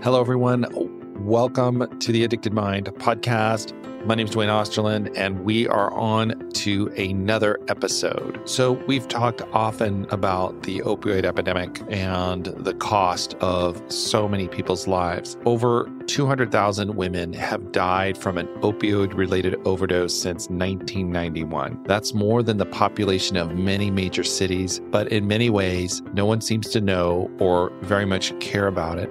[0.00, 0.64] Hello, everyone.
[1.26, 3.74] Welcome to the Addicted Mind podcast.
[4.06, 8.40] My name is Duane Osterlind, and we are on to another episode.
[8.48, 14.86] So, we've talked often about the opioid epidemic and the cost of so many people's
[14.86, 15.36] lives.
[15.44, 21.82] Over 200,000 women have died from an opioid related overdose since 1991.
[21.86, 26.40] That's more than the population of many major cities, but in many ways, no one
[26.40, 29.10] seems to know or very much care about it.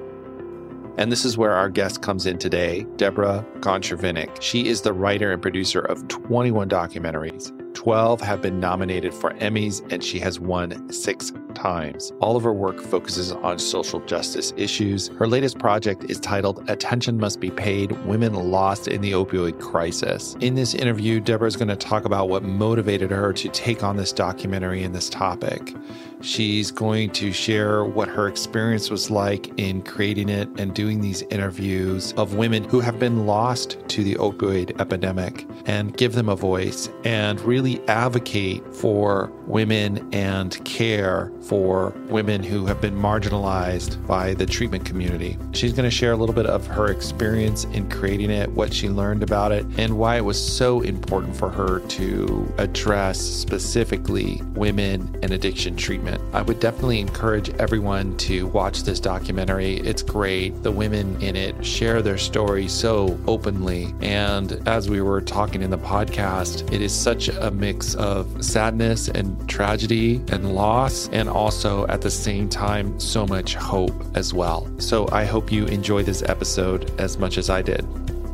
[0.97, 4.41] And this is where our guest comes in today, Deborah Gonchervinik.
[4.41, 7.53] She is the writer and producer of 21 documentaries.
[7.75, 12.11] 12 have been nominated for Emmys, and she has won six times.
[12.19, 15.09] All of her work focuses on social justice issues.
[15.09, 20.35] Her latest project is titled Attention Must Be Paid Women Lost in the Opioid Crisis.
[20.39, 23.97] In this interview, Debra is going to talk about what motivated her to take on
[23.97, 25.75] this documentary and this topic.
[26.21, 31.21] She's going to share what her experience was like in creating it and doing these
[31.23, 36.35] interviews of women who have been lost to the opioid epidemic and give them a
[36.35, 44.33] voice and really advocate for women and care for women who have been marginalized by
[44.33, 45.37] the treatment community.
[45.53, 48.89] She's going to share a little bit of her experience in creating it, what she
[48.89, 55.15] learned about it, and why it was so important for her to address specifically women
[55.21, 56.06] and addiction treatment.
[56.33, 59.77] I would definitely encourage everyone to watch this documentary.
[59.77, 60.63] It's great.
[60.63, 63.93] The women in it share their story so openly.
[64.01, 69.07] And as we were talking in the podcast, it is such a mix of sadness
[69.07, 74.69] and tragedy and loss, and also at the same time, so much hope as well.
[74.79, 77.85] So I hope you enjoy this episode as much as I did.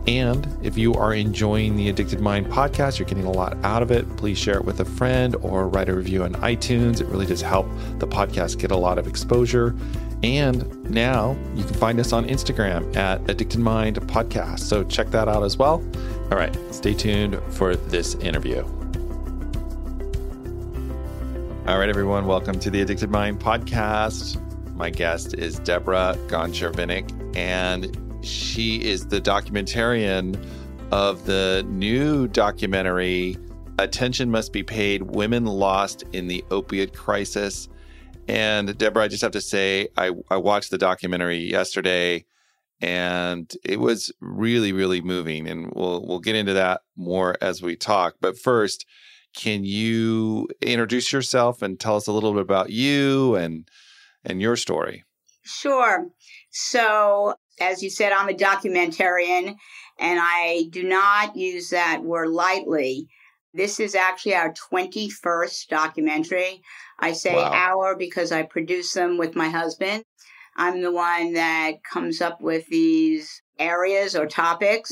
[0.06, 3.90] And if you are enjoying the Addicted Mind podcast, you're getting a lot out of
[3.90, 7.00] it, please share it with a friend or write a review on iTunes.
[7.00, 7.68] It really does help
[8.00, 9.74] the podcast get a lot of exposure.
[10.22, 14.60] And now you can find us on Instagram at Addicted Mind Podcast.
[14.60, 15.82] So check that out as well.
[16.32, 18.64] All right, stay tuned for this interview.
[21.66, 24.38] All right, everyone, welcome to the Addicted Mind Podcast.
[24.76, 30.38] My guest is Deborah Gonchervinik, and she is the documentarian
[30.92, 33.38] of the new documentary
[33.80, 37.68] Attention Must Be Paid Women Lost in the Opioid Crisis.
[38.28, 42.26] And Debra, I just have to say, I, I watched the documentary yesterday
[42.82, 45.48] and it was really, really moving.
[45.48, 48.16] And we'll we'll get into that more as we talk.
[48.22, 48.86] But first,
[49.36, 53.68] can you introduce yourself and tell us a little bit about you and
[54.24, 55.04] and your story?
[55.44, 56.08] Sure.
[56.52, 59.56] So as you said, I'm a documentarian,
[60.00, 63.08] and I do not use that word lightly.
[63.54, 66.62] This is actually our 21st documentary.
[67.00, 67.52] I say wow.
[67.52, 70.04] our because I produce them with my husband.
[70.56, 74.92] I'm the one that comes up with these areas or topics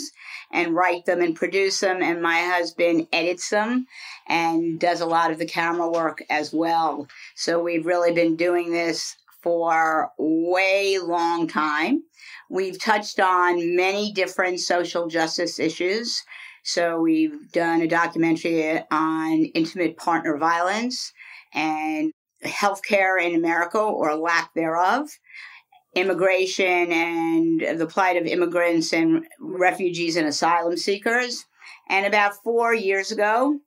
[0.52, 3.86] and write them and produce them and my husband edits them
[4.28, 7.08] and does a lot of the camera work as well.
[7.36, 12.04] So we've really been doing this for way long time.
[12.50, 16.22] We've touched on many different social justice issues.
[16.64, 21.12] So we've done a documentary on intimate partner violence
[21.54, 22.12] and
[22.46, 25.08] healthcare in America or lack thereof,
[25.96, 31.46] immigration and the plight of immigrants and refugees and asylum seekers.
[31.90, 33.60] And about four years ago,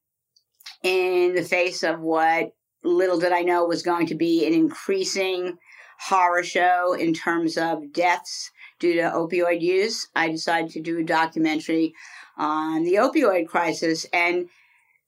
[0.82, 2.52] in the face of what
[2.84, 5.58] little did I know was going to be an increasing
[5.98, 11.04] horror show in terms of deaths due to opioid use, I decided to do a
[11.04, 11.94] documentary
[12.36, 14.06] on the opioid crisis.
[14.12, 14.48] And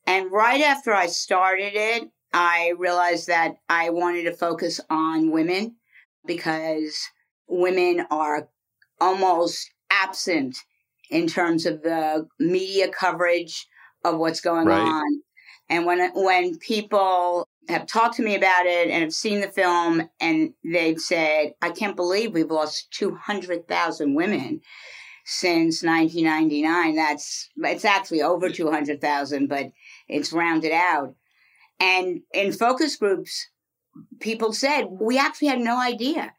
[0.07, 5.77] and right after I started it, I realized that I wanted to focus on women.
[6.27, 6.99] because
[7.49, 8.49] women are
[9.01, 10.59] almost absent
[11.11, 13.67] in terms of the media coverage
[14.05, 14.81] of what's going right.
[14.81, 15.23] on.
[15.69, 20.09] And when when people have talked to me about it and have seen the film
[20.21, 24.61] and they've said, I can't believe we've lost 200,000 women
[25.25, 26.95] since 1999.
[26.95, 29.73] That's, it's actually over 200,000, but
[30.09, 31.15] it's rounded out.
[31.81, 33.49] And in focus groups,
[34.21, 36.33] people said, we actually had no idea.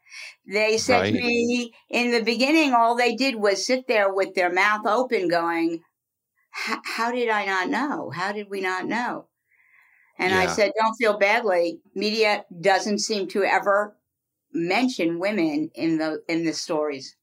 [0.46, 1.12] They said right.
[1.12, 5.28] to me in the beginning, all they did was sit there with their mouth open
[5.28, 5.82] going,
[6.50, 8.10] how did I not know?
[8.10, 9.26] How did we not know?
[10.18, 10.40] And yeah.
[10.40, 11.80] I said, don't feel badly.
[11.94, 13.96] Media doesn't seem to ever
[14.52, 17.16] mention women in the in the stories.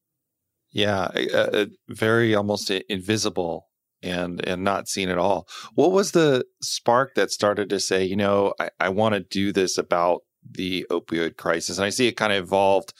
[0.71, 3.67] Yeah, uh, very almost invisible
[4.03, 5.47] and and not seen at all.
[5.73, 9.51] What was the spark that started to say, you know, I, I want to do
[9.51, 11.77] this about the opioid crisis?
[11.77, 12.93] And I see it kind of evolved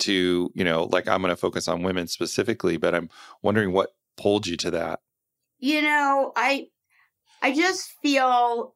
[0.00, 3.08] to, you know, like I'm going to focus on women specifically, but I'm
[3.42, 5.00] wondering what pulled you to that.
[5.58, 6.68] You know, I
[7.42, 8.74] I just feel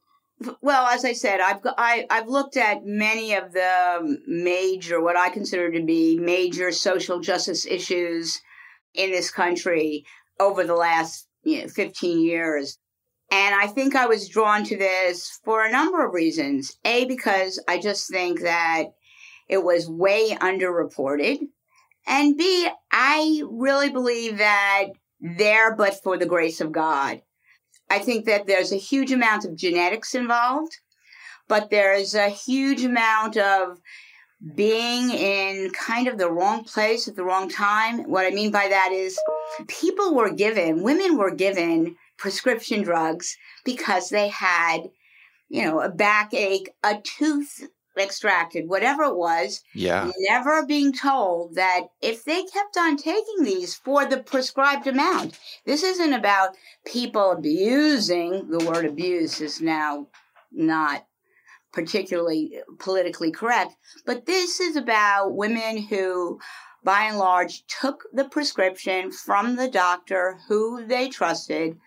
[0.60, 5.16] well, as I said, I've I, I've looked at many of the um, major, what
[5.16, 8.40] I consider to be major social justice issues
[8.94, 10.04] in this country
[10.38, 12.78] over the last you know, 15 years.
[13.30, 16.76] And I think I was drawn to this for a number of reasons.
[16.84, 18.84] A, because I just think that
[19.48, 21.38] it was way underreported.
[22.06, 24.88] And B, I really believe that
[25.20, 27.22] there, but for the grace of God,
[27.92, 30.78] I think that there's a huge amount of genetics involved,
[31.46, 33.82] but there's a huge amount of
[34.54, 38.04] being in kind of the wrong place at the wrong time.
[38.04, 39.20] What I mean by that is
[39.68, 44.88] people were given, women were given prescription drugs because they had,
[45.50, 47.68] you know, a backache, a tooth
[47.98, 49.62] extracted, whatever it was.
[49.74, 50.10] Yeah.
[50.18, 55.82] Never being told that if they kept on taking these for the prescribed amount, this
[55.82, 56.56] isn't about
[56.86, 58.50] people abusing.
[58.50, 60.08] The word abuse is now
[60.50, 61.06] not
[61.72, 63.74] particularly politically correct,
[64.04, 66.38] but this is about women who
[66.84, 71.78] by and large took the prescription from the doctor who they trusted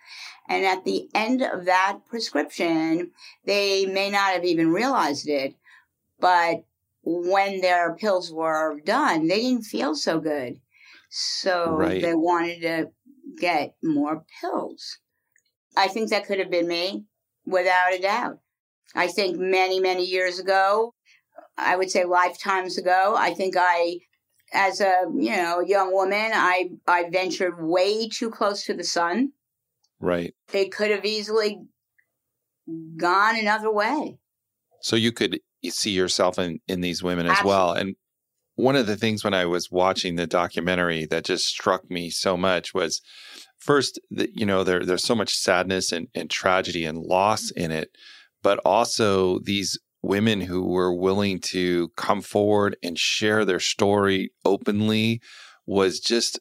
[0.48, 3.10] and at the end of that prescription,
[3.44, 5.54] they may not have even realized it,
[6.20, 6.64] but
[7.02, 10.60] when their pills were done, they didn't feel so good.
[11.08, 12.02] So right.
[12.02, 12.90] they wanted to
[13.38, 14.98] get more pills.
[15.76, 17.04] I think that could have been me
[17.46, 18.38] without a doubt.
[18.94, 20.94] I think many, many years ago,
[21.56, 23.98] I would say lifetimes ago, I think I,
[24.52, 29.32] as a, you know, young woman, I, I ventured way too close to the sun.
[30.00, 30.34] Right.
[30.52, 31.60] It could have easily
[32.96, 34.18] gone another way.
[34.80, 37.50] So you could you see yourself in in these women as Absolutely.
[37.50, 37.72] well.
[37.72, 37.96] And
[38.54, 42.36] one of the things when I was watching the documentary that just struck me so
[42.36, 43.02] much was
[43.58, 47.70] first that you know there there's so much sadness and, and tragedy and loss in
[47.70, 47.90] it,
[48.42, 55.20] but also these women who were willing to come forward and share their story openly
[55.66, 56.38] was just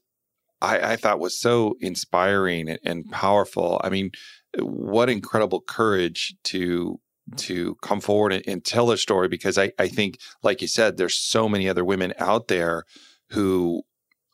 [0.62, 3.81] I, I thought was so inspiring and, and powerful.
[3.83, 4.12] I mean,
[4.57, 7.00] what incredible courage to
[7.38, 10.98] to come forward and, and tell their story because I, I think, like you said,
[10.98, 12.83] there's so many other women out there
[13.31, 13.83] who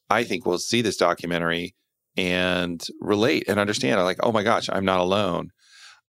[0.10, 1.76] I think will see this documentary
[2.18, 4.00] and relate and understand.
[4.00, 5.52] I'm like, oh my gosh, I'm not alone.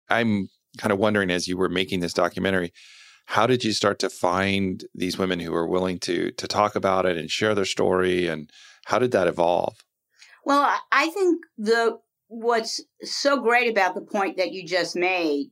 [0.08, 0.48] I'm
[0.78, 2.72] kind of wondering as you were making this documentary,
[3.26, 7.06] how did you start to find these women who were willing to to talk about
[7.06, 8.50] it and share their story and
[8.86, 9.84] how did that evolve?
[10.44, 11.98] Well, I think the
[12.28, 15.46] what's so great about the point that you just made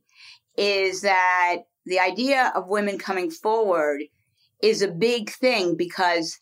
[0.57, 4.01] is that the idea of women coming forward
[4.61, 6.39] is a big thing because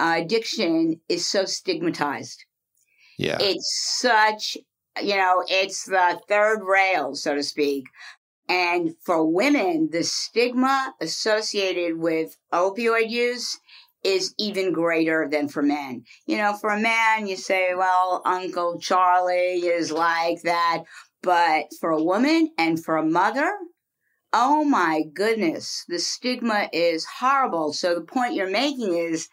[0.00, 2.44] uh, addiction is so stigmatized.
[3.18, 3.38] Yeah.
[3.40, 4.56] It's such,
[5.02, 7.84] you know, it's the third rail, so to speak.
[8.48, 13.58] And for women, the stigma associated with opioid use
[14.02, 16.04] is even greater than for men.
[16.26, 20.84] You know, for a man, you say, well, Uncle Charlie is like that.
[21.24, 23.50] But for a woman and for a mother,
[24.34, 27.72] oh my goodness, the stigma is horrible.
[27.72, 29.28] So the point you're making is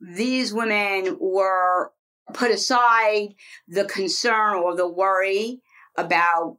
[0.00, 1.92] these women were
[2.32, 3.34] put aside
[3.68, 5.60] the concern or the worry
[5.98, 6.56] about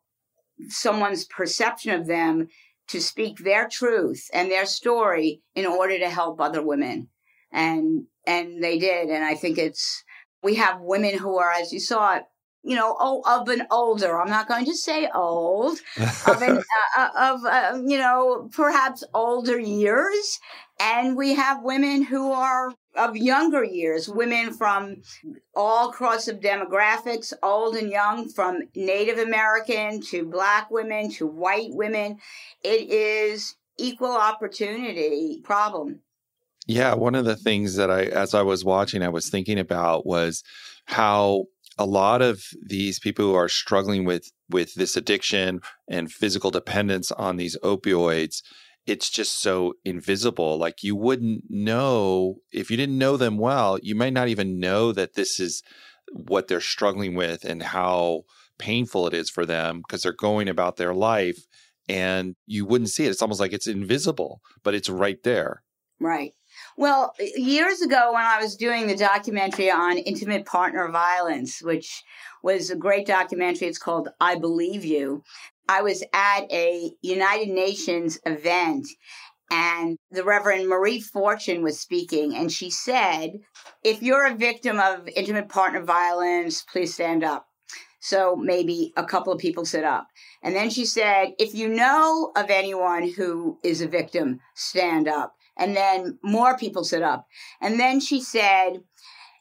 [0.67, 2.47] someone's perception of them
[2.89, 7.09] to speak their truth and their story in order to help other women.
[7.51, 9.09] And and they did.
[9.09, 10.03] And I think it's
[10.43, 12.19] we have women who are, as you saw,
[12.63, 15.79] you know, oh, of an older, I'm not going to say old,
[16.27, 16.61] of, an, uh,
[16.97, 20.39] uh, of uh, you know, perhaps older years.
[20.79, 24.97] And we have women who are of younger years, women from
[25.55, 31.69] all across of demographics, old and young, from Native American to black women to white
[31.69, 32.17] women.
[32.63, 36.01] It is equal opportunity problem.
[36.67, 40.05] Yeah, one of the things that I as I was watching I was thinking about
[40.05, 40.43] was
[40.85, 41.45] how
[41.77, 47.11] a lot of these people who are struggling with with this addiction and physical dependence
[47.11, 48.41] on these opioids
[48.85, 53.95] it's just so invisible like you wouldn't know if you didn't know them well you
[53.95, 55.61] might not even know that this is
[56.11, 58.23] what they're struggling with and how
[58.57, 61.39] painful it is for them because they're going about their life
[61.89, 63.09] and you wouldn't see it.
[63.09, 65.63] It's almost like it's invisible but it's right there.
[65.99, 66.33] Right
[66.77, 72.03] well, years ago, when I was doing the documentary on intimate partner violence, which
[72.43, 75.23] was a great documentary, it's called I Believe You.
[75.69, 78.87] I was at a United Nations event
[79.51, 83.33] and the Reverend Marie Fortune was speaking, and she said,
[83.83, 87.47] If you're a victim of intimate partner violence, please stand up.
[87.99, 90.07] So maybe a couple of people sit up.
[90.41, 95.35] And then she said, If you know of anyone who is a victim, stand up.
[95.57, 97.27] And then more people stood up.
[97.59, 98.81] And then she said,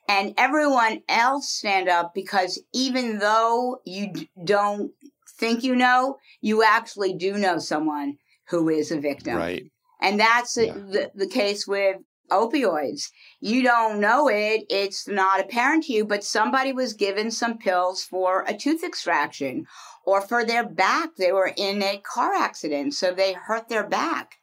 [0.09, 4.13] and everyone else stand up because even though you
[4.45, 4.93] don't
[5.39, 8.17] think you know, you actually do know someone
[8.49, 9.37] who is a victim.
[9.37, 9.71] Right.
[10.03, 10.73] And that's yeah.
[10.73, 11.99] the, the case with
[12.31, 13.09] opioids.
[13.41, 14.65] You don't know it.
[14.69, 19.67] It's not apparent to you, but somebody was given some pills for a tooth extraction
[20.05, 21.11] or for their back.
[21.17, 24.37] They were in a car accident, so they hurt their back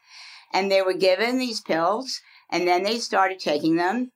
[0.54, 4.12] and they were given these pills and then they started taking them.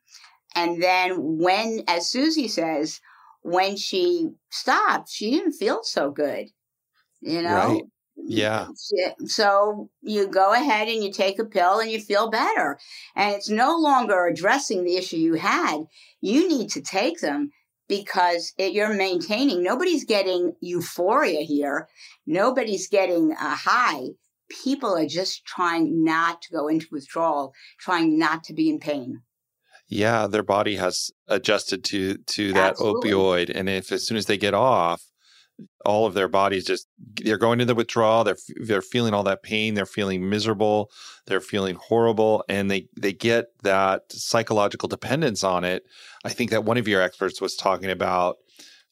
[0.55, 2.99] And then when, as Susie says,
[3.41, 6.47] when she stopped, she didn't feel so good,
[7.21, 7.67] you know?
[7.67, 7.83] Right.
[8.23, 8.67] Yeah.
[9.25, 12.77] So you go ahead and you take a pill and you feel better.
[13.15, 15.85] And it's no longer addressing the issue you had.
[16.19, 17.51] You need to take them
[17.87, 19.63] because it, you're maintaining.
[19.63, 21.87] Nobody's getting euphoria here.
[22.27, 24.09] Nobody's getting a high
[24.63, 29.21] people are just trying not to go into withdrawal, trying not to be in pain.
[29.87, 33.11] Yeah, their body has adjusted to to that Absolutely.
[33.11, 35.03] opioid, and if as soon as they get off,
[35.85, 36.87] all of their bodies just
[37.23, 38.23] they're going into the withdrawal.
[38.23, 39.73] They're they're feeling all that pain.
[39.73, 40.91] They're feeling miserable.
[41.27, 45.83] They're feeling horrible, and they they get that psychological dependence on it.
[46.23, 48.37] I think that one of your experts was talking about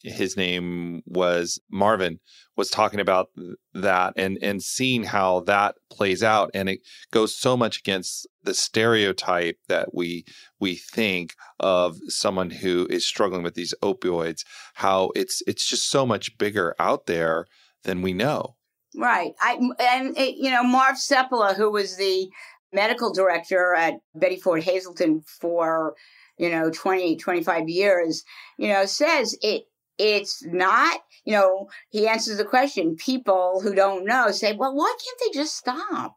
[0.02, 2.20] his name was Marvin
[2.56, 3.28] was talking about
[3.74, 6.50] that and and seeing how that plays out.
[6.54, 6.80] And it
[7.10, 10.24] goes so much against the stereotype that we
[10.58, 16.06] we think of someone who is struggling with these opioids how it's it's just so
[16.06, 17.46] much bigger out there
[17.84, 18.56] than we know.
[18.96, 19.32] Right.
[19.40, 22.28] I and it, you know Marv Seppala who was the
[22.72, 25.94] medical director at Betty Ford Hazelden for
[26.38, 28.24] you know 20 25 years
[28.56, 29.64] you know says it
[30.00, 32.96] it's not, you know, he answers the question.
[32.96, 36.16] People who don't know say, well, why can't they just stop?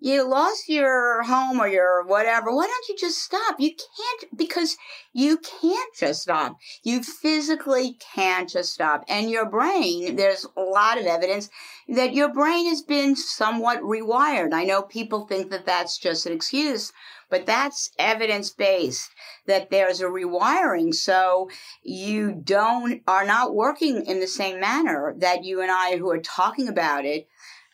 [0.00, 2.54] You lost your home or your whatever.
[2.54, 3.56] Why don't you just stop?
[3.58, 4.76] You can't because
[5.12, 6.56] you can't just stop.
[6.84, 9.02] You physically can't just stop.
[9.08, 11.50] And your brain, there's a lot of evidence
[11.88, 14.54] that your brain has been somewhat rewired.
[14.54, 16.92] I know people think that that's just an excuse,
[17.30, 19.10] but that's evidence based
[19.46, 20.94] that there's a rewiring.
[20.94, 21.50] So
[21.82, 26.20] you don't, are not working in the same manner that you and I who are
[26.20, 27.28] talking about it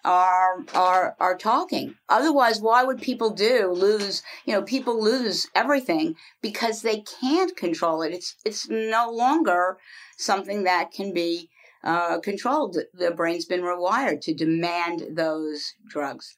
[0.04, 1.94] are are are talking.
[2.08, 4.22] Otherwise, why would people do lose?
[4.44, 8.12] You know, people lose everything because they can't control it.
[8.12, 9.78] It's it's no longer
[10.16, 11.48] something that can be
[11.82, 12.76] uh, controlled.
[12.92, 16.36] The brain's been rewired to demand those drugs.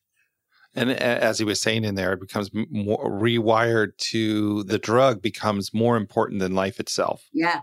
[0.76, 5.72] And as he was saying in there, it becomes more rewired to the drug becomes
[5.72, 7.24] more important than life itself.
[7.32, 7.62] Yeah.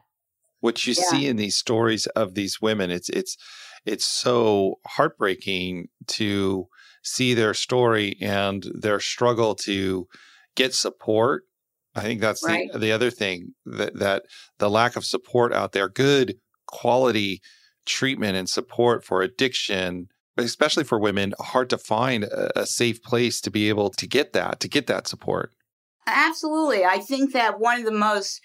[0.62, 1.03] Which you yeah.
[1.03, 3.38] see in these stories of these women, it's it's
[3.86, 6.67] it's so heartbreaking to
[7.03, 10.08] see their story and their struggle to
[10.55, 11.43] get support.
[11.96, 12.72] I think that's right.
[12.72, 14.24] the the other thing that that
[14.58, 17.41] the lack of support out there, good quality
[17.86, 23.42] treatment and support for addiction especially for women, hard to find a, a safe place
[23.42, 25.52] to be able to get that, to get that support.
[26.08, 26.84] Absolutely.
[26.86, 28.42] I think that one of the most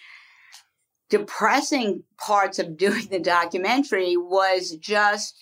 [1.09, 5.35] depressing parts of doing the documentary was just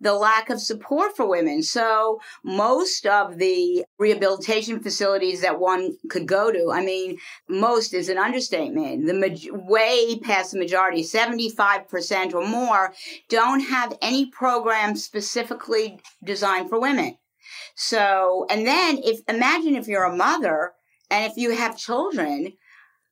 [0.00, 1.62] the lack of support for women.
[1.62, 8.08] So most of the rehabilitation facilities that one could go to, I mean, most is
[8.08, 9.06] an understatement.
[9.06, 12.92] The ma- way past the majority, 75% or more
[13.28, 17.16] don't have any program specifically designed for women.
[17.74, 20.72] So, and then if, imagine if you're a mother
[21.10, 22.54] and if you have children,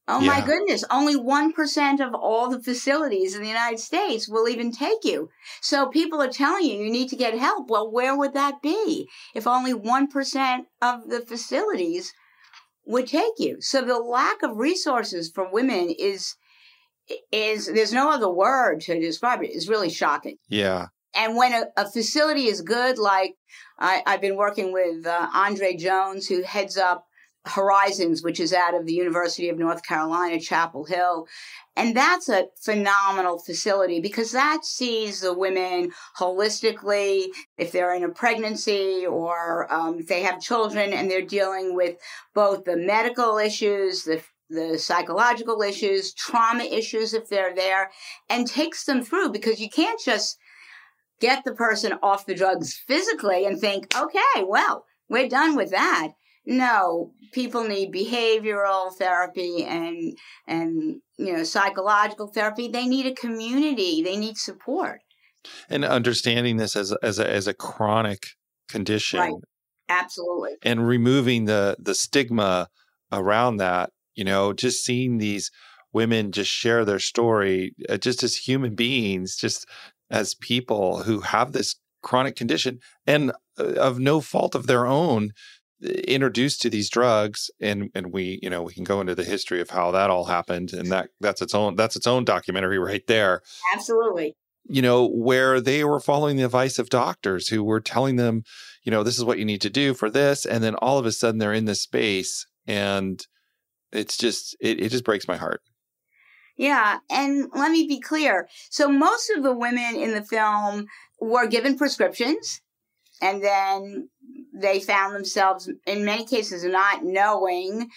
[0.07, 0.27] Oh yeah.
[0.27, 5.03] my goodness, only 1% of all the facilities in the United States will even take
[5.03, 5.31] you.
[5.63, 7.71] So people are telling you you need to get help.
[7.71, 12.13] Well, where would that be if only 1% of the facilities
[12.85, 13.63] would take you?
[13.63, 16.37] So the lack of resources for women is
[17.31, 19.51] is there's no other word to describe it.
[19.51, 19.57] it.
[19.57, 20.37] Is really shocking.
[20.49, 20.87] Yeah.
[21.15, 23.37] And when a, a facility is good, like
[23.79, 27.07] I, have been working with uh, Hendrée Jones, who heads up
[27.47, 31.27] Horizons, which is out of the University of North Carolina, Chapel Hill.
[31.77, 37.27] And that's a phenomenal facility because that sees the women holistically.
[37.59, 41.97] If they're in a pregnancy or um, if they have children and they're dealing with
[42.35, 47.91] both the medical issues, the the psychological issues, trauma issues if they're there,
[48.29, 50.39] and takes them through because you can't just
[51.19, 56.13] get the person off the drugs physically and think, okay, well, we're done with that
[56.47, 62.69] no people need behavioral therapy and and you know psychological therapy.
[62.69, 64.03] They need a community.
[64.03, 65.01] They need support.
[65.69, 68.29] And understanding this as as a, as a chronic
[68.69, 69.33] condition right.
[69.89, 70.53] absolutely.
[70.63, 72.69] and removing the the stigma
[73.13, 75.51] around that you know just seeing these
[75.93, 79.67] women just share their story uh, just as human beings just
[80.11, 85.31] as people who have this chronic condition and uh, of no fault of their own
[85.85, 89.61] introduced to these drugs and and we you know we can go into the history
[89.61, 93.07] of how that all happened and that that's its own that's its own documentary right
[93.07, 93.43] there.
[93.75, 94.35] Absolutely.
[94.67, 98.45] You know where they were following the advice of doctors who were telling them
[98.83, 101.07] you know this is what you need to do for this and then all of
[101.07, 103.27] a sudden they're in this space and
[103.93, 105.61] it's just it, it just breaks my heart.
[106.57, 108.49] Yeah and let me be clear.
[108.71, 110.87] So most of the women in the film
[111.21, 112.63] were given prescriptions
[113.21, 114.09] and then
[114.55, 117.91] they found themselves in many cases not knowing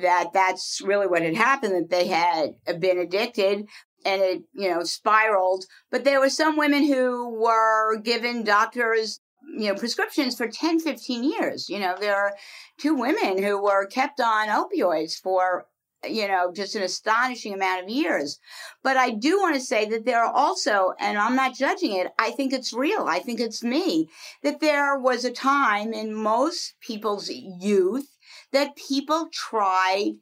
[0.00, 3.66] that that's really what had happened that they had uh, been addicted
[4.04, 5.64] and it you know spiraled.
[5.90, 9.20] But there were some women who were given doctors
[9.56, 11.68] you know prescriptions for 10 15 years.
[11.68, 12.34] You know there are
[12.78, 15.66] two women who were kept on opioids for
[16.08, 18.38] you know, just an astonishing amount of years.
[18.82, 22.08] But I do want to say that there are also, and I'm not judging it,
[22.18, 23.04] I think it's real.
[23.08, 24.08] I think it's me,
[24.42, 28.08] that there was a time in most people's youth
[28.52, 30.12] that people tried,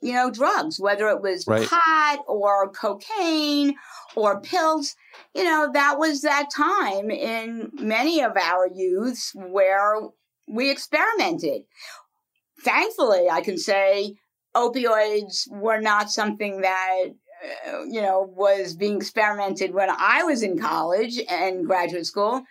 [0.00, 1.68] you know, drugs, whether it was right.
[1.68, 3.74] pot or cocaine
[4.16, 4.94] or pills.
[5.34, 9.94] You know, that was that time in many of our youths where
[10.48, 11.62] we experimented.
[12.60, 14.14] Thankfully, I can say
[14.54, 17.04] opioids were not something that
[17.68, 22.42] uh, you know was being experimented when I was in college and graduate school.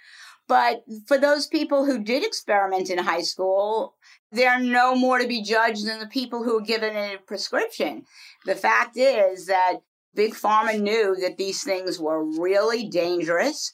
[0.48, 3.96] But for those people who did experiment in high school,
[4.32, 8.04] they're no more to be judged than the people who were given a prescription.
[8.46, 9.78] The fact is that
[10.14, 13.74] Big Pharma knew that these things were really dangerous.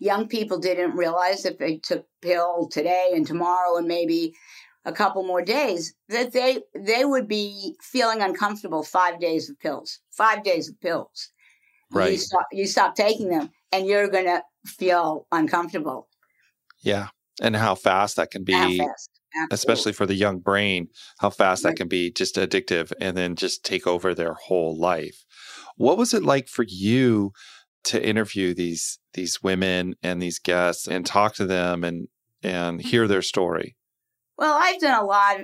[0.00, 4.34] Young people didn't realize if they took pill today and tomorrow and maybe
[4.86, 10.00] a couple more days that they they would be feeling uncomfortable five days of pills
[10.12, 11.30] five days of pills.
[11.92, 12.12] Right.
[12.12, 16.08] you stop, you stop taking them and you're going to feel uncomfortable.
[16.82, 17.08] Yeah.
[17.40, 18.80] And how fast that can be
[19.50, 21.72] especially for the young brain how fast right.
[21.72, 25.24] that can be just addictive and then just take over their whole life.
[25.76, 27.32] What was it like for you
[27.84, 32.08] to interview these these women and these guests and talk to them and
[32.42, 32.82] and mm.
[32.82, 33.76] hear their story
[34.38, 35.38] well, I've done a lot,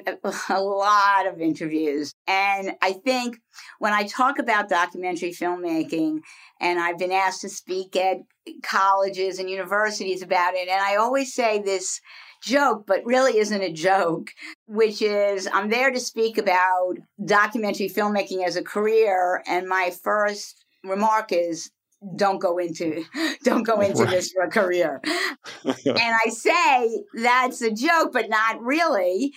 [0.50, 2.12] a lot of interviews.
[2.26, 3.38] And I think
[3.78, 6.20] when I talk about documentary filmmaking,
[6.60, 8.18] and I've been asked to speak at
[8.62, 12.00] colleges and universities about it, and I always say this
[12.42, 14.30] joke, but really isn't a joke,
[14.66, 19.42] which is I'm there to speak about documentary filmmaking as a career.
[19.46, 21.70] And my first remark is
[22.16, 23.04] don't go into
[23.44, 24.10] don't go into right.
[24.10, 25.00] this for a career
[25.64, 29.32] and i say that's a joke but not really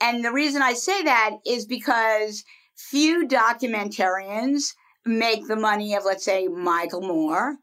[0.00, 2.44] and the reason i say that is because
[2.76, 4.74] few documentarians
[5.04, 7.56] make the money of let's say michael moore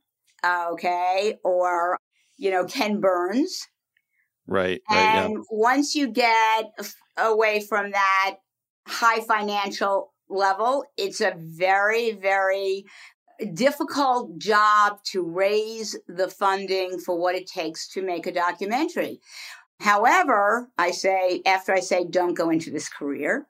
[0.43, 1.97] uh, okay or
[2.37, 3.67] you know ken burns
[4.47, 5.39] right, right and yeah.
[5.51, 6.71] once you get
[7.17, 8.37] away from that
[8.87, 12.83] high financial level it's a very very
[13.53, 19.19] difficult job to raise the funding for what it takes to make a documentary.
[19.79, 23.47] However, I say, after I say, don't go into this career,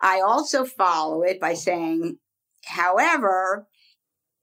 [0.00, 2.18] I also follow it by saying,
[2.66, 3.66] however,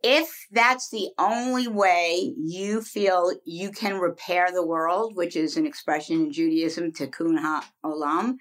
[0.03, 5.67] if that's the only way you feel you can repair the world, which is an
[5.67, 8.37] expression in Judaism, tikkun ha'olam,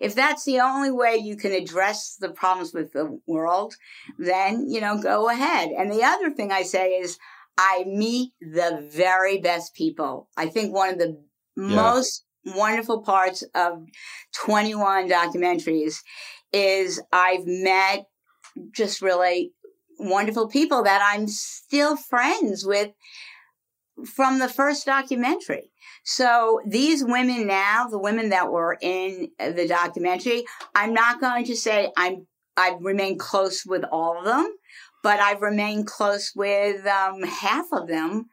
[0.00, 3.74] if that's the only way you can address the problems with the world,
[4.18, 5.70] then, you know, go ahead.
[5.76, 7.18] And the other thing I say is
[7.58, 10.28] I meet the very best people.
[10.36, 11.22] I think one of the
[11.56, 11.76] yeah.
[11.76, 13.84] most wonderful parts of
[14.34, 15.96] 21 documentaries
[16.52, 18.06] is I've met
[18.72, 19.52] just really
[19.98, 22.90] wonderful people that I'm still friends with
[24.04, 25.70] from the first documentary.
[26.04, 31.56] So these women now, the women that were in the documentary, I'm not going to
[31.56, 34.46] say I'm I've remained close with all of them,
[35.02, 38.26] but I've remained close with um, half of them.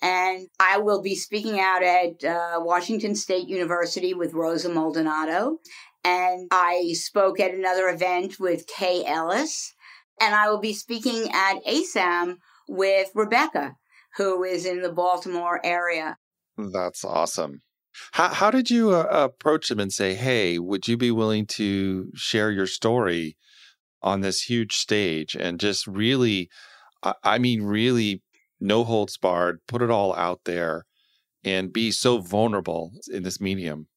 [0.00, 5.58] And I will be speaking out at uh, Washington State University with Rosa Maldonado.
[6.04, 9.74] And I spoke at another event with Kay Ellis
[10.22, 12.36] and I will be speaking at ASAM
[12.68, 13.74] with Rebecca,
[14.16, 16.16] who is in the Baltimore area.
[16.56, 17.62] That's awesome.
[18.12, 22.10] How, how did you uh, approach them and say, hey, would you be willing to
[22.14, 23.36] share your story
[24.02, 26.48] on this huge stage and just really,
[27.22, 28.22] I mean, really
[28.60, 30.84] no holds barred, put it all out there
[31.44, 33.88] and be so vulnerable in this medium?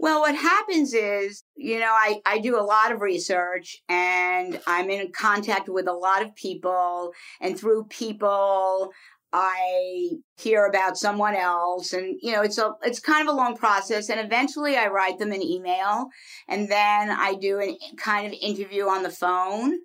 [0.00, 4.90] Well, what happens is, you know, I, I do a lot of research and I'm
[4.90, 7.12] in contact with a lot of people.
[7.40, 8.92] And through people,
[9.32, 13.56] I hear about someone else and you know it's a it's kind of a long
[13.56, 16.08] process and eventually I write them an email
[16.48, 19.78] and then I do a kind of interview on the phone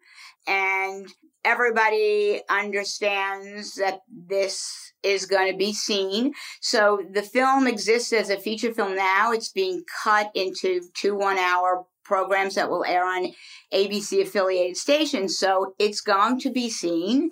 [0.48, 1.08] and
[1.44, 6.34] everybody understands that this is going to be seen.
[6.62, 9.34] So the film exists as a feature film now.
[9.34, 13.34] It's being cut into two one hour programs that will air on
[13.74, 15.38] ABC affiliated stations.
[15.38, 17.30] So it's going to be seen.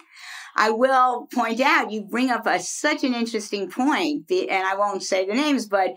[0.56, 5.04] I will point out, you bring up a, such an interesting point, and I won't
[5.04, 5.96] say the names, but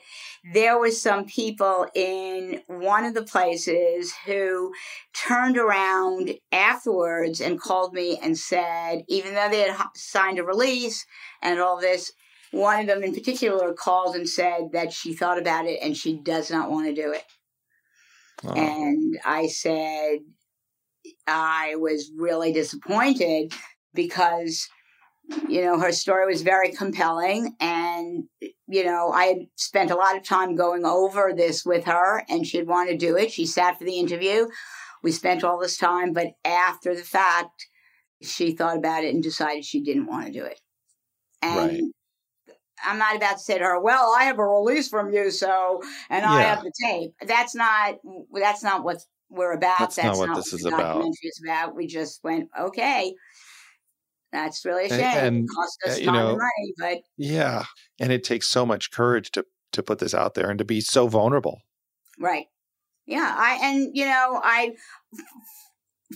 [0.52, 4.72] there was some people in one of the places who
[5.12, 11.04] turned around afterwards and called me and said, even though they had signed a release
[11.42, 12.12] and all this,
[12.52, 16.20] one of them in particular called and said that she thought about it and she
[16.22, 17.24] does not want to do it.
[18.44, 18.52] Oh.
[18.52, 20.18] And I said,
[21.26, 23.52] I was really disappointed
[23.94, 24.68] because
[25.48, 28.24] you know her story was very compelling and
[28.66, 32.46] you know i had spent a lot of time going over this with her and
[32.46, 33.32] she'd want to do it.
[33.32, 34.46] She sat for the interview.
[35.02, 37.66] We spent all this time but after the fact
[38.22, 40.60] she thought about it and decided she didn't want to do it.
[41.42, 41.82] And right.
[42.84, 45.82] i'm not about to say to her well i have a release from you so
[46.10, 46.32] and yeah.
[46.32, 47.14] i have the tape.
[47.26, 47.96] That's not
[48.32, 48.98] that's not what
[49.30, 49.78] we're about.
[49.78, 51.04] That's, that's not what not this what is about.
[51.22, 51.74] is about.
[51.74, 53.14] We just went okay
[54.34, 55.00] that's really a shame.
[55.00, 57.64] And, and it cost uh, us you know, money, but yeah,
[58.00, 60.80] and it takes so much courage to to put this out there and to be
[60.80, 61.60] so vulnerable.
[62.18, 62.46] Right.
[63.06, 63.34] Yeah.
[63.36, 64.74] I and you know I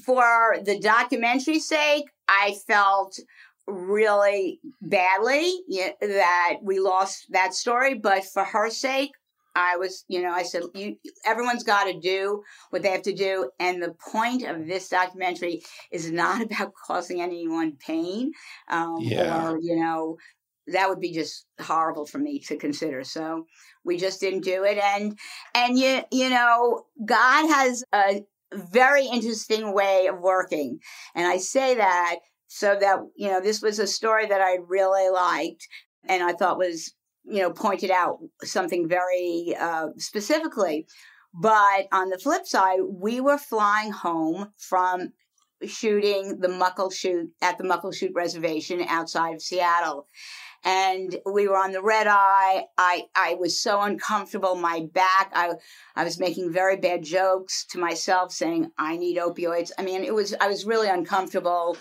[0.05, 3.19] for the documentary's sake, I felt
[3.67, 5.53] really badly
[6.01, 9.11] that we lost that story, but for her sake,
[9.59, 13.13] I was, you know, I said, you, everyone's got to do what they have to
[13.13, 13.51] do.
[13.59, 18.33] And the point of this documentary is not about causing anyone pain
[18.69, 19.51] um, yeah.
[19.51, 20.17] or, you know,
[20.69, 23.03] that would be just horrible for me to consider.
[23.03, 23.47] So
[23.85, 24.79] we just didn't do it.
[24.79, 25.19] And,
[25.55, 30.79] and you, you know, God has a very interesting way of working.
[31.15, 32.17] And I say that
[32.47, 35.67] so that, you know, this was a story that I really liked
[36.07, 36.95] and I thought was
[37.31, 40.87] you know, pointed out something very uh, specifically.
[41.35, 45.13] But on the flip side, we were flying home from
[45.67, 50.07] shooting the Muckleshoot at the Muckleshoot Reservation outside of Seattle.
[50.65, 52.65] And we were on the red eye.
[52.77, 54.57] I, I was so uncomfortable.
[54.57, 55.53] My back, I,
[55.95, 59.71] I was making very bad jokes to myself saying, I need opioids.
[59.79, 61.77] I mean, it was, I was really uncomfortable.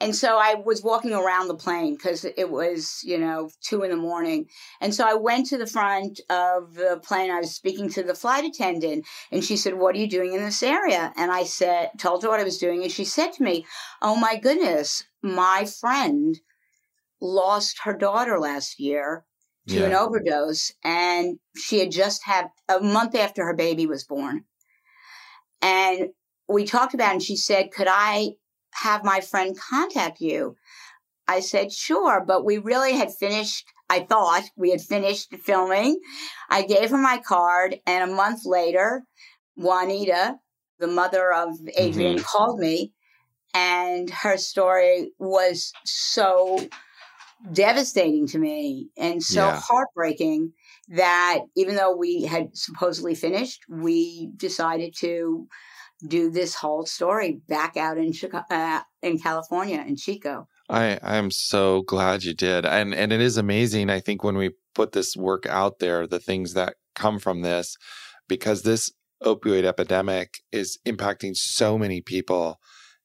[0.00, 3.90] And so I was walking around the plane because it was, you know, two in
[3.90, 4.48] the morning.
[4.80, 7.30] And so I went to the front of the plane.
[7.30, 10.40] I was speaking to the flight attendant and she said, What are you doing in
[10.42, 11.12] this area?
[11.16, 12.82] And I said, told her what I was doing.
[12.82, 13.66] And she said to me,
[14.00, 16.40] Oh my goodness, my friend
[17.20, 19.26] lost her daughter last year
[19.68, 19.84] to yeah.
[19.84, 20.72] an overdose.
[20.82, 24.44] And she had just had a month after her baby was born.
[25.60, 26.08] And
[26.48, 28.30] we talked about it and she said, Could I
[28.72, 30.56] have my friend contact you?
[31.28, 32.24] I said, sure.
[32.26, 36.00] But we really had finished, I thought we had finished filming.
[36.48, 37.76] I gave her my card.
[37.86, 39.04] And a month later,
[39.56, 40.36] Juanita,
[40.78, 42.24] the mother of Adrian, mm-hmm.
[42.24, 42.92] called me.
[43.54, 46.68] And her story was so
[47.52, 49.60] devastating to me and so yeah.
[49.62, 50.52] heartbreaking
[50.88, 55.46] that even though we had supposedly finished, we decided to
[56.06, 60.48] do this whole story back out in Chicago, uh, in California, in Chico.
[60.68, 63.90] I I'm so glad you did, and and it is amazing.
[63.90, 67.76] I think when we put this work out there, the things that come from this,
[68.28, 68.90] because this
[69.22, 72.58] opioid epidemic is impacting so many people,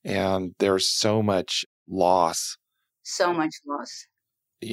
[0.04, 2.58] and there's so much loss.
[3.04, 4.08] So much loss.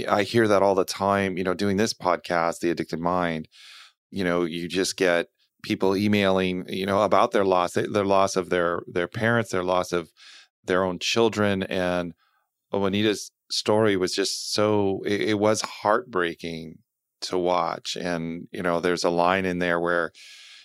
[0.09, 1.37] I hear that all the time.
[1.37, 3.49] You know, doing this podcast, The Addicted Mind.
[4.11, 5.27] You know, you just get
[5.63, 9.93] people emailing, you know, about their loss, their loss of their their parents, their loss
[9.93, 10.11] of
[10.65, 12.13] their own children, and
[12.73, 16.79] Juanita's story was just so it, it was heartbreaking
[17.23, 17.97] to watch.
[17.97, 20.13] And you know, there's a line in there where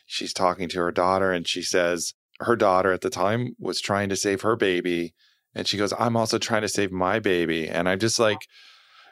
[0.06, 4.10] she's talking to her daughter, and she says her daughter at the time was trying
[4.10, 5.14] to save her baby,
[5.54, 8.40] and she goes, "I'm also trying to save my baby," and I'm just like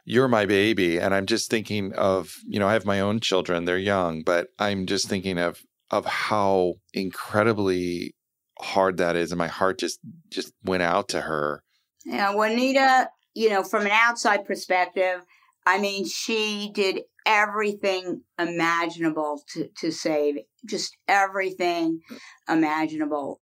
[0.06, 1.00] you're my baby.
[1.00, 3.66] And i'm just thinking of you know i have my own children.
[3.66, 5.64] They're young but i'm just thinking of
[5.96, 8.14] of how incredibly
[8.60, 11.64] hard that is and my heart just just went out to her.
[12.06, 15.22] Yeah juanita you know from an outside perspective
[15.66, 20.36] i mean she did everything imaginable to, to save
[20.68, 22.02] just everything
[22.48, 23.42] imaginable.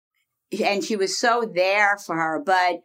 [0.64, 2.82] And she was so there for her but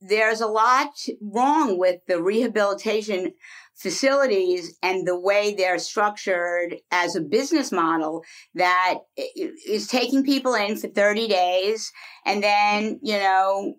[0.00, 0.90] there's a lot
[1.20, 3.32] wrong with the rehabilitation
[3.78, 10.76] facilities and the way they're structured as a business model that is taking people in
[10.76, 11.92] for 30 days
[12.26, 13.74] and then, you know,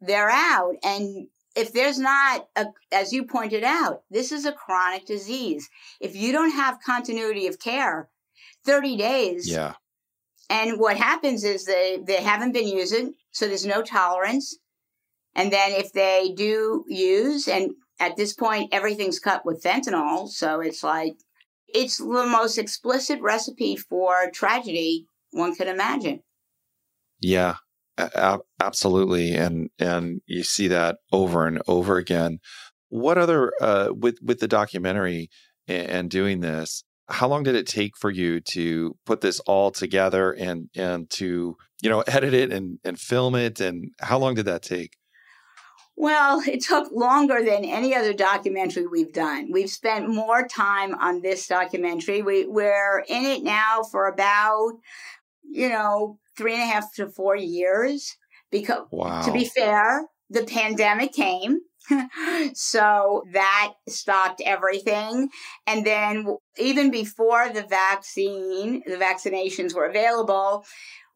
[0.00, 0.74] they're out.
[0.82, 5.68] And if there's not, a, as you pointed out, this is a chronic disease.
[6.00, 8.10] If you don't have continuity of care,
[8.64, 9.48] 30 days.
[9.48, 9.74] Yeah.
[10.50, 14.58] And what happens is they, they haven't been using, so there's no tolerance.
[15.34, 20.28] And then if they do use, and at this point, everything's cut with fentanyl.
[20.28, 21.14] So it's like,
[21.68, 26.20] it's the most explicit recipe for tragedy one can imagine.
[27.20, 27.56] Yeah,
[28.60, 29.34] absolutely.
[29.34, 32.38] And, and you see that over and over again.
[32.88, 35.28] What other, uh, with, with the documentary
[35.66, 39.70] and, and doing this, how long did it take for you to put this all
[39.70, 43.60] together and, and to, you know, edit it and, and film it?
[43.60, 44.96] And how long did that take?
[45.96, 49.50] Well, it took longer than any other documentary we've done.
[49.50, 52.20] We've spent more time on this documentary.
[52.20, 54.74] We, we're in it now for about,
[55.42, 58.14] you know, three and a half to four years.
[58.50, 59.22] Because, wow.
[59.22, 61.60] to be fair, the pandemic came.
[62.54, 65.28] so that stopped everything.
[65.66, 70.64] And then even before the vaccine, the vaccinations were available,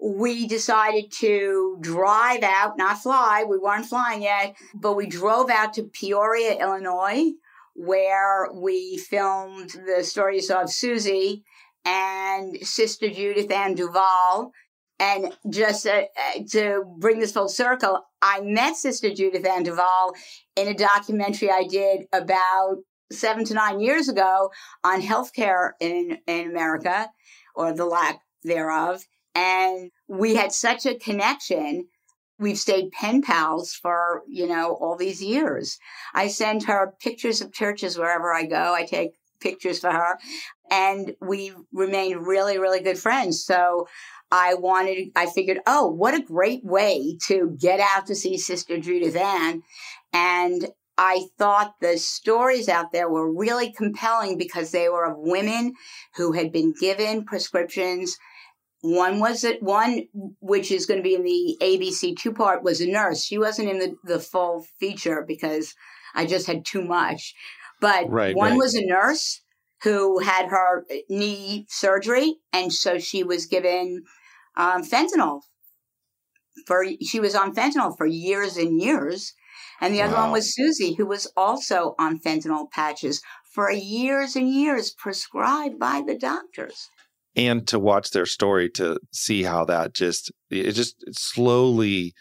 [0.02, 5.74] we decided to drive out, not fly, we weren't flying yet, but we drove out
[5.74, 7.32] to Peoria, Illinois,
[7.74, 11.44] where we filmed the stories of Susie
[11.84, 14.52] and Sister Judith Ann Duval.
[15.00, 20.14] And just uh, uh, to bring this full circle, I met Sister Judith Ann Duval
[20.56, 22.76] in a documentary I did about
[23.10, 24.50] seven to nine years ago
[24.84, 27.08] on healthcare in, in America
[27.54, 29.02] or the lack thereof.
[29.34, 31.88] And we had such a connection.
[32.38, 35.78] We've stayed pen pals for, you know, all these years.
[36.14, 38.74] I send her pictures of churches wherever I go.
[38.74, 40.18] I take pictures for her
[40.70, 43.44] and we remained really, really good friends.
[43.44, 43.88] So
[44.30, 48.78] I wanted, I figured, oh, what a great way to get out to see Sister
[48.78, 49.62] Judith Ann.
[50.12, 55.72] And I thought the stories out there were really compelling because they were of women
[56.16, 58.16] who had been given prescriptions
[58.82, 60.06] one was it one
[60.40, 63.22] which is going to be in the ABC two part was a nurse.
[63.22, 65.74] She wasn't in the, the full feature because
[66.14, 67.34] I just had too much.
[67.80, 68.58] But right, one right.
[68.58, 69.42] was a nurse
[69.82, 74.04] who had her knee surgery, and so she was given
[74.56, 75.40] um, fentanyl
[76.66, 79.32] for she was on fentanyl for years and years.
[79.80, 80.04] And the wow.
[80.06, 83.22] other one was Susie, who was also on fentanyl patches
[83.54, 86.88] for years and years, prescribed by the doctors
[87.36, 92.14] and to watch their story to see how that just it just slowly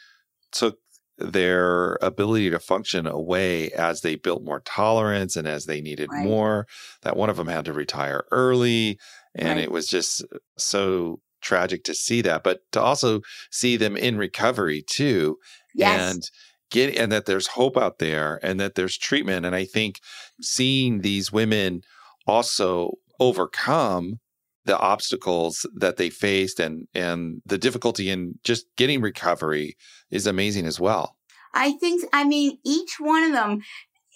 [0.52, 0.78] took
[1.18, 6.24] their ability to function away as they built more tolerance and as they needed right.
[6.24, 6.66] more
[7.02, 8.98] that one of them had to retire early
[9.36, 9.64] and right.
[9.64, 10.24] it was just
[10.58, 13.22] so tragic to see that but to also
[13.52, 15.38] see them in recovery too
[15.74, 16.14] yes.
[16.14, 16.24] and
[16.70, 19.46] get and that there's hope out there and that there's treatment.
[19.46, 20.00] And I think
[20.42, 21.82] seeing these women
[22.28, 24.20] also overcome
[24.66, 29.76] the obstacles that they faced and and the difficulty in just getting recovery
[30.12, 31.16] is amazing as well.
[31.54, 33.62] I think I mean each one of them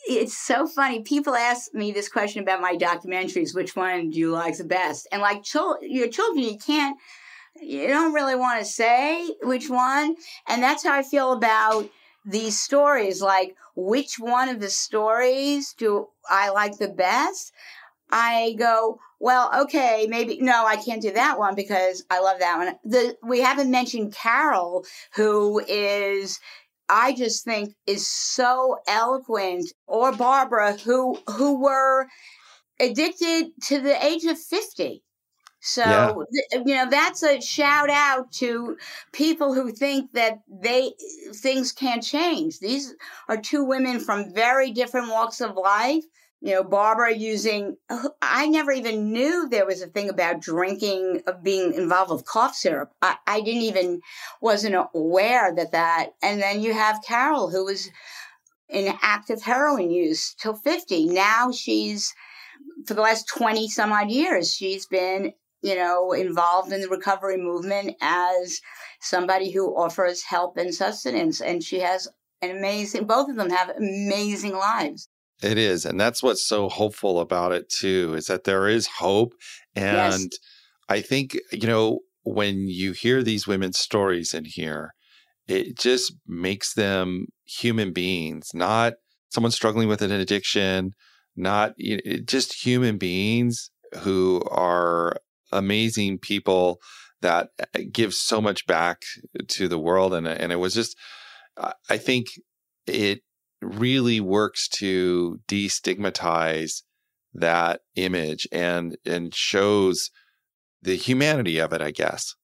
[0.06, 1.02] it's so funny.
[1.02, 3.56] People ask me this question about my documentaries.
[3.56, 5.08] Which one do you like the best?
[5.12, 6.98] And like chil- your children, you can't,
[7.62, 10.16] you don't really want to say which one.
[10.48, 11.90] And that's how I feel about
[12.26, 13.22] these stories.
[13.22, 17.54] Like, which one of the stories do I like the best?
[18.12, 22.58] I go, well, okay, maybe no, I can't do that one because I love that
[22.58, 22.76] one.
[22.84, 24.86] The we haven't mentioned Carol,
[25.16, 26.40] who is
[26.90, 32.08] I just think is so eloquent, or Barbara, who who were
[32.80, 35.04] addicted to the age of fifty.
[35.62, 36.60] So yeah.
[36.66, 38.76] you know that's a shout out to
[39.14, 40.92] people who think that they
[41.34, 42.60] things can't change.
[42.60, 42.94] These
[43.30, 46.04] are two women from very different walks of life
[46.44, 47.78] you know, Barbara using,
[48.22, 52.54] I never even knew there was a thing about drinking, of being involved with cough
[52.54, 52.92] syrup.
[53.02, 54.02] I, I didn't even,
[54.42, 56.10] wasn't aware that that.
[56.22, 57.90] And then you have Carol, who was
[58.68, 61.06] in active heroin use till 50.
[61.06, 62.14] Now she's,
[62.86, 67.38] for the last 20 some odd years, she's been, you know, involved in the recovery
[67.38, 68.60] movement as
[69.00, 71.40] somebody who offers help and sustenance.
[71.40, 72.10] And she has
[72.42, 75.08] an amazing, both of them have amazing lives.
[75.44, 75.86] It is.
[75.86, 79.34] And that's what's so hopeful about it, too, is that there is hope.
[79.76, 80.30] And yes.
[80.90, 84.94] I think, you know, when you hear these women's stories in here,
[85.48, 88.94] it just makes them human beings, not
[89.30, 90.92] someone struggling with an addiction,
[91.36, 95.18] not you know, just human beings who are
[95.52, 96.80] amazing people
[97.22, 99.02] that uh, give so much back
[99.48, 100.14] to the world.
[100.14, 100.96] And, and it was just,
[101.90, 102.28] I think
[102.88, 103.22] it
[103.64, 106.82] really works to destigmatize
[107.34, 110.12] that image and and shows
[110.82, 112.36] the humanity of it i guess.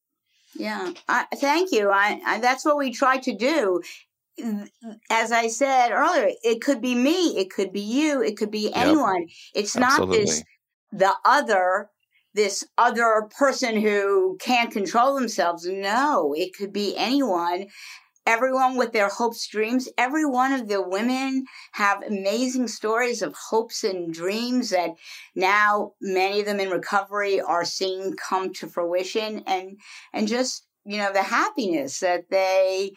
[0.55, 1.91] Yeah I, thank you.
[1.91, 3.81] I, I, that's what we try to do.
[4.41, 4.69] Mm,
[5.09, 8.73] as i said earlier it could be me it could be you it could be
[8.73, 9.21] anyone.
[9.21, 9.29] Yep.
[9.55, 10.17] it's Absolutely.
[10.17, 10.43] not this
[10.91, 11.89] the other
[12.33, 15.67] this other person who can't control themselves.
[15.67, 17.67] No it could be anyone
[18.29, 19.89] everyone with their hopes, dreams.
[19.97, 24.91] Every one of the women have amazing stories of hopes and dreams that
[25.35, 29.79] now many of them in recovery are seeing come to fruition and,
[30.13, 32.91] and just, you know, the happiness that they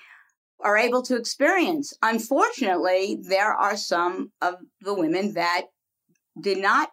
[0.60, 1.94] are able to experience.
[2.02, 5.62] Unfortunately, there are some of the women that
[6.38, 6.90] did not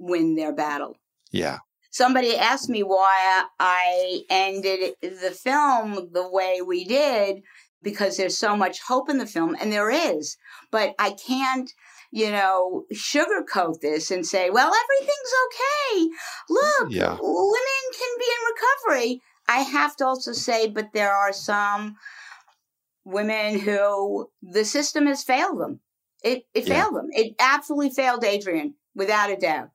[0.00, 0.96] win their battle.
[1.30, 1.58] Yeah.
[1.92, 7.42] Somebody asked me why I ended the film the way we did
[7.86, 10.36] because there's so much hope in the film, and there is.
[10.72, 11.70] But I can't,
[12.10, 16.08] you know, sugarcoat this and say, well, everything's okay.
[16.50, 17.16] Look, yeah.
[17.20, 19.22] women can be in recovery.
[19.48, 21.94] I have to also say, but there are some
[23.04, 25.78] women who the system has failed them.
[26.24, 26.82] It it yeah.
[26.82, 27.08] failed them.
[27.12, 29.68] It absolutely failed Adrian, without a doubt.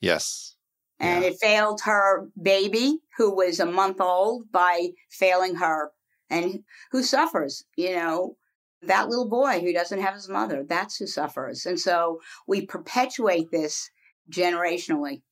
[0.00, 0.54] Yes.
[0.98, 1.28] And yeah.
[1.28, 5.90] it failed her baby, who was a month old, by failing her
[6.30, 8.36] and who suffers, you know,
[8.82, 11.66] that little boy who doesn't have his mother, that's who suffers.
[11.66, 13.90] And so we perpetuate this
[14.30, 15.22] generationally.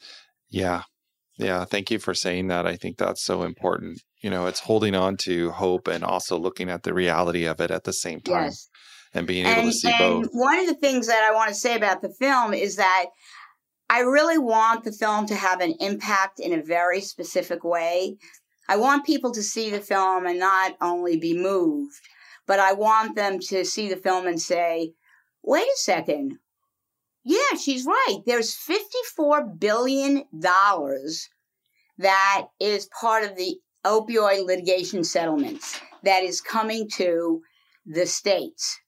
[0.49, 0.83] Yeah.
[1.37, 1.65] Yeah.
[1.65, 2.67] Thank you for saying that.
[2.67, 4.01] I think that's so important.
[4.21, 7.71] You know, it's holding on to hope and also looking at the reality of it
[7.71, 8.69] at the same time yes.
[9.13, 10.29] and being able to see both.
[10.33, 13.07] One of the things that I want to say about the film is that
[13.91, 18.17] I really want the film to have an impact in a very specific way.
[18.68, 22.00] I want people to see the film and not only be moved,
[22.46, 24.92] but I want them to see the film and say,
[25.42, 26.38] wait a second.
[27.24, 28.18] Yeah, she's right.
[28.27, 28.57] There's
[29.18, 30.24] $54 billion
[31.98, 37.40] that is part of the opioid litigation settlements that is coming to
[37.87, 38.79] the states.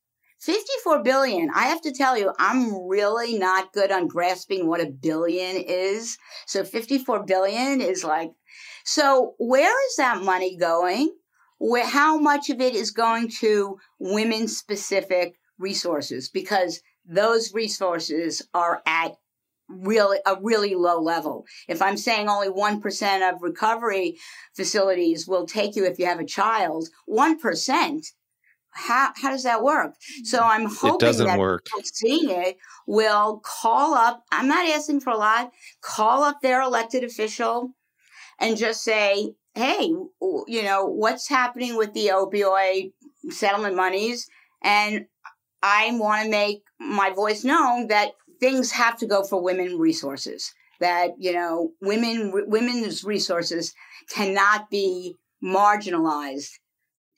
[0.40, 1.50] 54 billion.
[1.54, 6.18] I have to tell you, I'm really not good on grasping what a billion is.
[6.46, 8.30] So 54 billion is like
[8.87, 11.12] so where is that money going?
[11.59, 16.29] Where, how much of it is going to women specific resources?
[16.29, 19.12] Because those resources are at
[19.68, 21.46] really a really low level.
[21.67, 24.19] If I'm saying only 1% of recovery
[24.54, 28.06] facilities will take you if you have a child, 1%,
[28.71, 29.94] how, how does that work?
[30.23, 31.67] So I'm hoping that work.
[31.83, 32.56] seeing it
[32.87, 34.23] will call up.
[34.31, 35.50] I'm not asking for a lot.
[35.81, 37.75] Call up their elected official
[38.38, 42.92] and just say, hey, you know, what's happening with the opioid
[43.30, 44.28] settlement monies?
[44.62, 45.06] And
[45.62, 50.52] I want to make my voice known that things have to go for women resources.
[50.78, 53.72] That you know, women women's resources
[54.10, 56.50] cannot be marginalized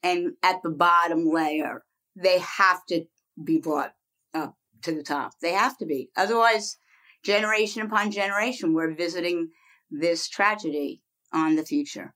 [0.02, 1.82] and at the bottom layer.
[2.14, 3.04] They have to
[3.42, 3.94] be brought
[4.32, 5.32] up to the top.
[5.42, 6.10] They have to be.
[6.16, 6.76] Otherwise,
[7.24, 9.50] generation upon generation, we're visiting
[9.90, 11.02] this tragedy
[11.32, 12.14] on the future.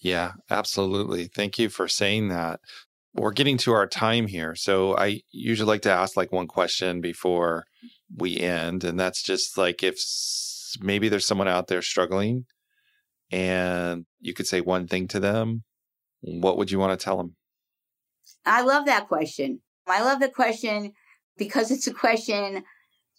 [0.00, 1.24] Yeah, absolutely.
[1.26, 2.60] Thank you for saying that.
[3.14, 4.54] We're getting to our time here.
[4.54, 7.64] So I usually like to ask like one question before
[8.16, 8.84] we end.
[8.84, 9.98] And that's just like if
[10.80, 12.44] maybe there's someone out there struggling
[13.32, 15.64] and you could say one thing to them,
[16.20, 17.34] what would you want to tell them?
[18.44, 19.60] I love that question.
[19.86, 20.92] I love the question
[21.36, 22.62] because it's a question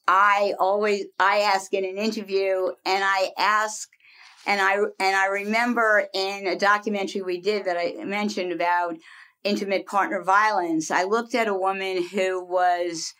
[0.08, 3.88] I always I ask in an interview and I ask
[4.46, 8.96] and I and I remember in a documentary we did that I mentioned about
[9.44, 13.14] intimate partner violence, I looked at a woman who was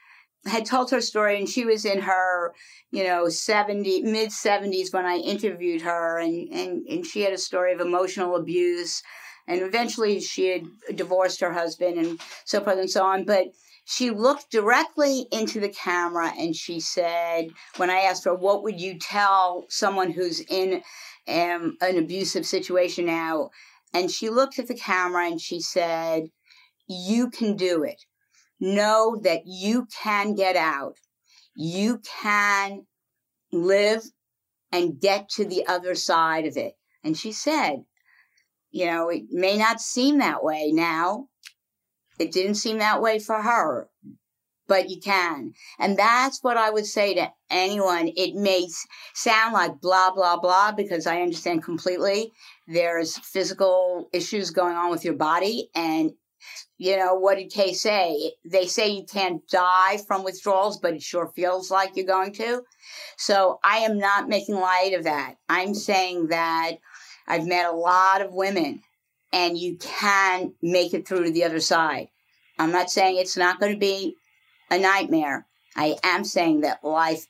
[0.46, 2.54] had told her story and she was in her,
[2.92, 7.38] you know, 70 mid 70s when I interviewed her and, and and she had a
[7.38, 9.04] story of emotional abuse
[9.48, 10.64] and eventually she had
[10.96, 13.48] divorced her husband and so forth and so on, but
[13.90, 18.80] she looked directly into the camera and she said, when I asked her, what would
[18.80, 20.84] you tell someone who's in
[21.28, 23.50] um, an abusive situation now?
[23.94, 26.30] And she looked at the camera and she said,
[26.88, 28.04] You can do it.
[28.60, 30.96] Know that you can get out.
[31.56, 32.86] You can
[33.52, 34.04] live
[34.72, 36.74] and get to the other side of it.
[37.04, 37.84] And she said,
[38.72, 41.28] You know, it may not seem that way now.
[42.20, 43.90] It didn't seem that way for her,
[44.70, 45.54] but you can.
[45.80, 48.12] And that's what I would say to anyone.
[48.16, 48.68] It may
[49.14, 52.32] sound like blah, blah, blah, because I understand completely
[52.68, 55.70] there's physical issues going on with your body.
[55.76, 56.12] And,
[56.78, 58.34] you know, what did Kay say?
[58.46, 62.62] They say you can't die from withdrawals, but it sure feels like you're going to.
[63.18, 65.36] So I am not making light of that.
[65.50, 66.74] I'm saying that
[67.28, 68.84] I've met a lot of women
[69.34, 72.10] and you can make it through to the other side.
[72.60, 74.16] I'm not saying it's not going to be
[74.70, 75.48] a nightmare.
[75.76, 77.28] I am saying that life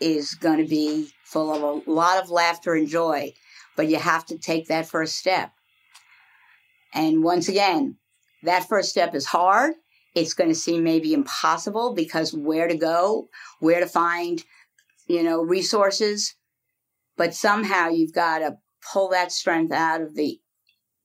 [0.00, 3.32] is going to be full of a lot of laughter and joy
[3.76, 5.52] but you have to take that first step.
[6.94, 7.96] And once again,
[8.42, 9.74] that first step is hard.
[10.14, 13.28] It's going to seem maybe impossible because where to go,
[13.60, 14.42] where to find,
[15.06, 16.34] you know, resources.
[17.16, 18.58] But somehow you've got to
[18.92, 20.38] pull that strength out of the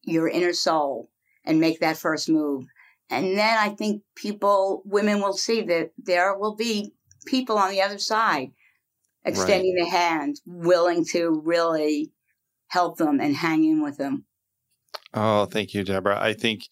[0.04, 1.10] your inner soul
[1.46, 2.66] and make that first move.
[3.10, 6.93] And then I think people, women will see that there will be
[7.26, 8.49] people on the other side
[9.24, 9.84] extending right.
[9.84, 12.12] their hand, willing to really
[12.70, 14.26] help them and hang in with them.
[15.14, 16.20] Oh, thank you, Debra.
[16.22, 16.64] I think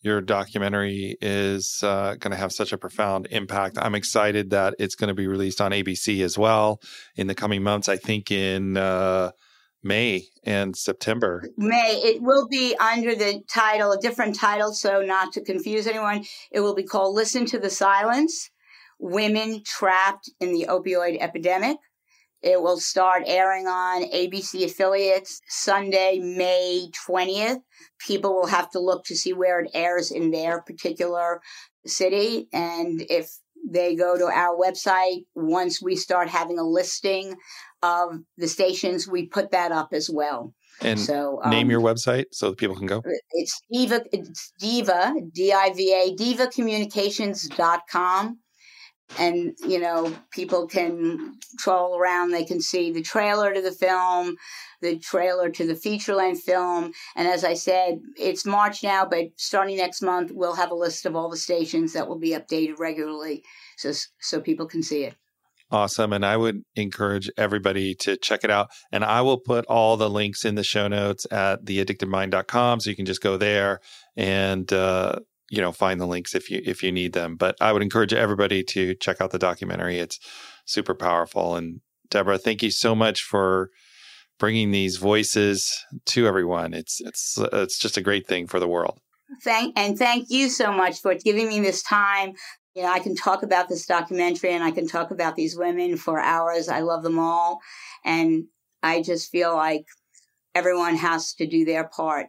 [0.00, 3.78] your documentary is uh, going to have such a profound impact.
[3.80, 6.80] I'm excited that it's going to be released on ABC as well
[7.16, 7.88] in the coming months.
[7.88, 9.32] I think in uh,
[9.82, 11.44] May and September.
[11.56, 12.00] May.
[12.04, 16.24] It will be under the title, a different title, so not to confuse anyone.
[16.50, 18.50] It will be called Listen to the Silence
[18.98, 21.78] Women Trapped in the Opioid Epidemic.
[22.40, 27.60] It will start airing on ABC affiliates Sunday, May 20th.
[27.98, 31.40] People will have to look to see where it airs in their particular
[31.84, 32.48] city.
[32.52, 33.30] And if
[33.70, 37.34] they go to our website, once we start having a listing
[37.82, 40.54] of the stations, we put that up as well.
[40.80, 43.02] And so, um, name your website so people can go.
[43.32, 48.38] It's Diva, it's Diva, D I V A, divacommunications.com
[49.18, 54.36] and you know people can troll around they can see the trailer to the film
[54.80, 59.26] the trailer to the feature length film and as i said it's march now but
[59.36, 62.78] starting next month we'll have a list of all the stations that will be updated
[62.78, 63.42] regularly
[63.76, 65.14] so so people can see it
[65.70, 66.14] Awesome.
[66.14, 68.70] And I would encourage everybody to check it out.
[68.90, 72.80] And I will put all the links in the show notes at theaddictedmind.com.
[72.80, 73.80] So you can just go there
[74.16, 75.16] and uh,
[75.50, 77.36] you know find the links if you if you need them.
[77.36, 79.98] But i would encourage everybody to check out the documentary.
[79.98, 80.18] It's
[80.64, 81.56] super powerful.
[81.56, 81.80] And
[82.10, 83.70] debra thank you so much for
[84.38, 86.74] bringing these voices to everyone.
[86.74, 89.00] It's it's it's just a great thing for the world.
[89.42, 92.34] Thank and thank you so much for giving me this time.
[92.74, 95.96] You know i can talk about this documentary and i can talk about these women
[95.96, 96.68] for hours.
[96.68, 97.60] I love them all.
[98.04, 98.44] And
[98.82, 99.86] i just feel like
[100.54, 102.26] everyone has to do their part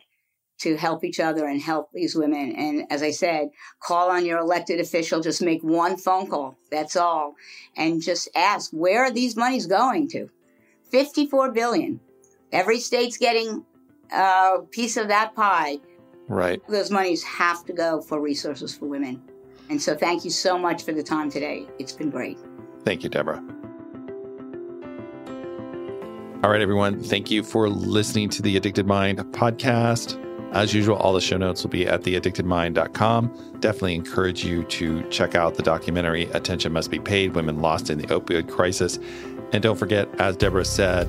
[0.59, 2.53] to help each other and help these women.
[2.55, 3.49] And as I said,
[3.81, 6.57] call on your elected official, just make one phone call.
[6.69, 7.35] That's all.
[7.77, 10.29] And just ask, where are these monies going to?
[10.91, 11.99] 54 billion.
[12.51, 13.65] Every state's getting
[14.11, 15.77] a piece of that pie.
[16.27, 16.61] Right.
[16.67, 19.21] Those monies have to go for resources for women.
[19.69, 21.67] And so thank you so much for the time today.
[21.77, 22.37] It's been great.
[22.83, 23.43] Thank you, Debra.
[26.43, 27.03] All right, everyone.
[27.03, 30.25] Thank you for listening to the Addicted Mind podcast.
[30.51, 33.57] As usual, all the show notes will be at theaddictedmind.com.
[33.59, 37.99] Definitely encourage you to check out the documentary Attention Must Be Paid Women Lost in
[37.99, 38.97] the Opioid Crisis.
[39.53, 41.07] And don't forget, as Debra said,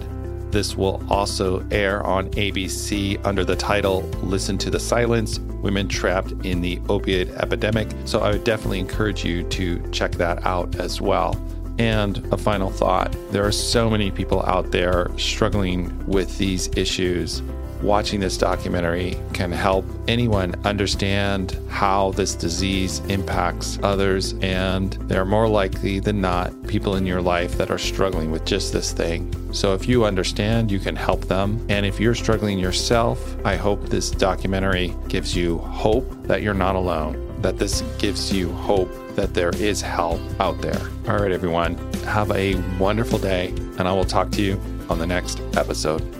[0.52, 6.32] this will also air on ABC under the title Listen to the Silence Women Trapped
[6.44, 7.88] in the Opioid Epidemic.
[8.04, 11.40] So I would definitely encourage you to check that out as well.
[11.78, 17.42] And a final thought there are so many people out there struggling with these issues
[17.82, 24.34] watching this documentary can help anyone understand how this disease impacts others.
[24.40, 28.44] And there are more likely than not people in your life that are struggling with
[28.44, 29.34] just this thing.
[29.52, 31.64] So if you understand, you can help them.
[31.68, 36.76] And if you're struggling yourself, I hope this documentary gives you hope that you're not
[36.76, 40.80] alone, that this gives you hope that there is help out there.
[41.08, 45.06] All right, everyone, have a wonderful day, and I will talk to you on the
[45.06, 46.19] next episode.